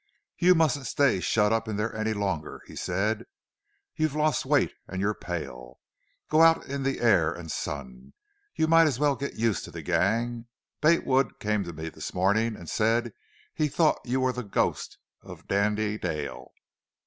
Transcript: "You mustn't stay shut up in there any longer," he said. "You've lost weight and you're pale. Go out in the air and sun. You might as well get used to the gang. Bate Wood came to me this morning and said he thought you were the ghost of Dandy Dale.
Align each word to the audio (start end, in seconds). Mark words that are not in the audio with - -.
"You 0.39 0.55
mustn't 0.55 0.87
stay 0.87 1.19
shut 1.19 1.53
up 1.53 1.67
in 1.67 1.75
there 1.77 1.95
any 1.95 2.13
longer," 2.13 2.63
he 2.65 2.75
said. 2.75 3.25
"You've 3.95 4.15
lost 4.15 4.47
weight 4.47 4.73
and 4.87 4.99
you're 4.99 5.13
pale. 5.13 5.79
Go 6.27 6.41
out 6.41 6.65
in 6.65 6.81
the 6.81 6.99
air 7.01 7.31
and 7.31 7.51
sun. 7.51 8.13
You 8.55 8.65
might 8.67 8.87
as 8.87 8.97
well 8.97 9.15
get 9.15 9.35
used 9.35 9.63
to 9.65 9.71
the 9.71 9.83
gang. 9.83 10.47
Bate 10.81 11.05
Wood 11.05 11.37
came 11.39 11.63
to 11.65 11.71
me 11.73 11.89
this 11.89 12.15
morning 12.15 12.55
and 12.55 12.67
said 12.67 13.13
he 13.53 13.67
thought 13.67 13.99
you 14.03 14.21
were 14.21 14.33
the 14.33 14.41
ghost 14.43 14.97
of 15.21 15.47
Dandy 15.47 15.99
Dale. 15.99 16.51